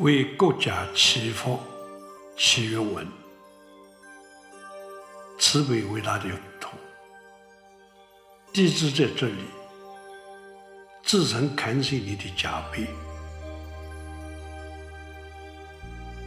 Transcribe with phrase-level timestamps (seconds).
[0.00, 1.60] 为国家祈福
[2.34, 3.06] 祈愿文，
[5.38, 6.24] 慈悲伟大的
[6.58, 6.70] 佛，
[8.50, 9.44] 弟子在这里，
[11.02, 12.86] 至诚感谢你的加被，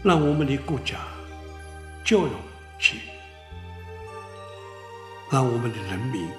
[0.04, 1.00] 让我们的国家
[2.06, 2.30] 教育
[2.80, 3.00] 起，
[5.32, 6.30] 让我们的人民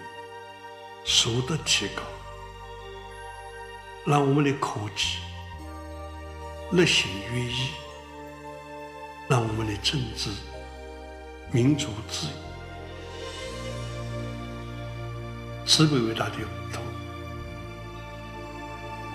[1.05, 2.03] 素德提高，
[4.07, 5.19] 让我们的科技。
[6.77, 7.69] 日新月异，
[9.29, 10.29] 让我们的政治
[11.53, 12.33] 民族自由。
[15.65, 16.41] 慈悲伟大的佛
[16.73, 16.83] 陀，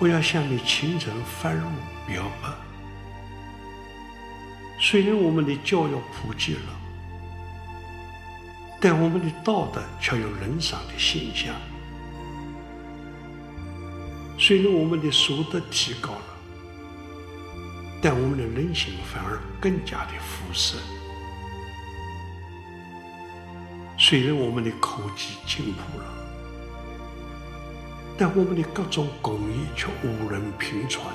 [0.00, 1.60] 我要向你虔诚发露
[2.06, 2.48] 表白。
[4.80, 6.80] 虽然我们的教育普及了，
[8.80, 11.54] 但我们的道德却有沦丧的现象。
[14.38, 16.29] 虽然我们的素德提高了。
[18.02, 20.76] 但我们的人性反而更加的腐蚀。
[23.98, 26.04] 虽然我们的科技进步了，
[28.16, 31.06] 但我们的各种工艺却无人品传。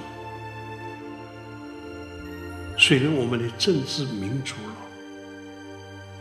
[2.77, 4.75] 虽然我们的政治民主了，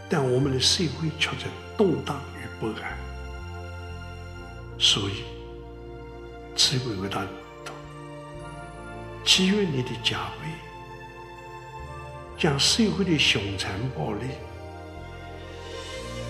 [0.08, 2.96] 但我们的社会却在动荡与不安。
[4.78, 5.24] 所以，
[6.56, 7.26] 慈悲伟大。
[9.24, 10.48] 祈愿你的加被，
[12.36, 14.26] 将社会的凶残暴力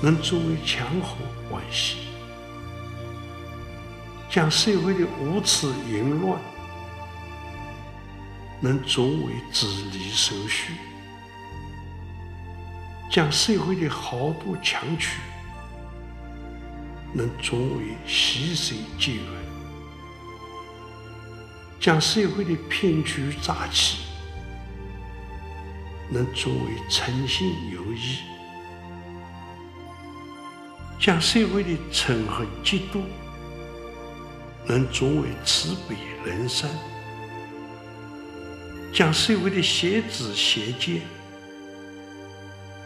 [0.00, 1.16] 能作为强和
[1.50, 1.96] 关系，
[4.30, 6.40] 将社会的无耻淫乱
[8.60, 10.74] 能作为治理手续，
[13.10, 15.18] 将社会的豪赌强取
[17.12, 19.53] 能作为洗水戒缘。
[21.84, 23.98] 将社会的骗局诈欺
[26.08, 28.20] 能转为诚信友谊，
[30.98, 33.02] 将社会的嗔恨嫉妒
[34.64, 35.94] 能转为慈悲
[36.24, 36.70] 仁善，
[38.90, 41.02] 将社会的邪知邪见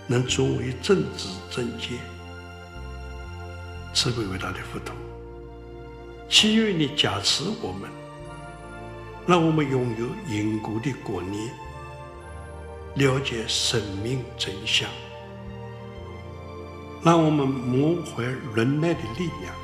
[0.09, 1.91] 能转为正知正见。
[3.95, 4.93] 慈悲伟大的佛陀，
[6.29, 7.89] 祈愿你加持我们。
[9.29, 11.53] 让我们拥有因果的观念，
[12.95, 14.89] 了解生命真相；
[17.05, 18.25] 让我们摸回
[18.55, 19.55] 忍耐的力量，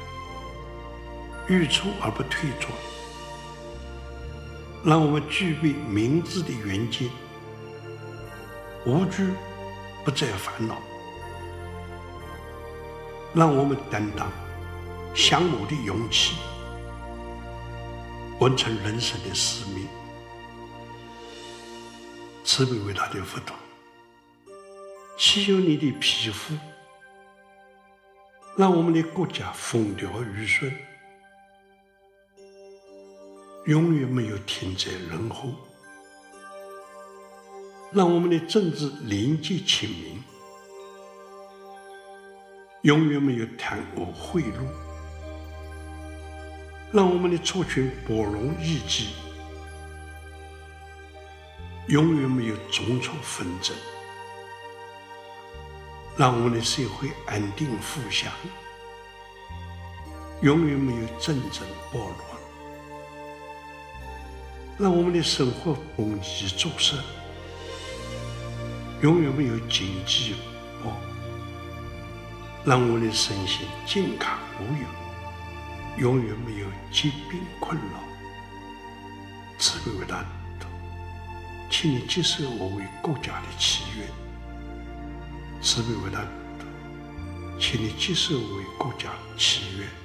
[1.49, 2.71] 欲出而不退转；
[4.85, 7.09] 让我们具备明智的远见，
[8.85, 9.27] 无惧
[10.05, 10.75] 不再烦恼；
[13.33, 14.31] 让我们担当
[15.15, 16.37] 降魔的勇气。
[18.41, 19.87] 完成人生的使命，
[22.45, 23.57] 慈悲伟大的佛陀，
[25.17, 26.55] 祈求你的庇护，
[28.57, 30.71] 让我们的国家风调雨顺，
[33.67, 35.51] 永远没有天灾人祸；
[37.93, 40.23] 让我们的政治廉洁清明，
[42.83, 44.94] 永远没有贪污贿赂。
[46.95, 49.09] 让我们的族群包容异己，
[51.89, 53.75] 永远没有种族纷争；
[56.17, 58.33] 让我们的社会安定富强，
[60.41, 62.15] 永远没有战争暴乱；
[64.79, 66.95] 让我们的生活丰衣足食，
[69.03, 70.37] 永远没有经济
[70.81, 70.95] 不保；
[72.65, 75.04] 让我们的身心健康无忧。
[75.97, 78.01] 永远没有疾病困扰，
[79.59, 80.23] 慈悲为大
[80.59, 80.67] 度，
[81.71, 84.09] 请你接受我为国家的祈愿。
[85.63, 86.21] 慈悲为大
[86.59, 86.67] 度，
[87.61, 90.04] 请你接受我为国家祈愿。